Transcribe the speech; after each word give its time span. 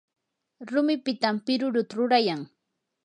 rumipitam 0.69 1.35
piruruta 1.45 1.93
rurayan. 1.97 2.41